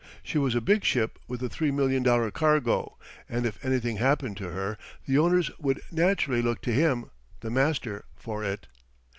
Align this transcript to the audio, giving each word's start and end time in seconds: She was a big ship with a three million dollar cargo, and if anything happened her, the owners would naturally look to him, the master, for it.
She 0.23 0.39
was 0.39 0.55
a 0.55 0.61
big 0.61 0.83
ship 0.83 1.19
with 1.27 1.43
a 1.43 1.47
three 1.49 1.69
million 1.69 2.01
dollar 2.01 2.31
cargo, 2.31 2.97
and 3.29 3.45
if 3.45 3.63
anything 3.63 3.97
happened 3.97 4.39
her, 4.39 4.75
the 5.05 5.19
owners 5.19 5.51
would 5.59 5.79
naturally 5.91 6.41
look 6.41 6.61
to 6.63 6.73
him, 6.73 7.11
the 7.41 7.51
master, 7.51 8.05
for 8.15 8.43
it. 8.43 8.65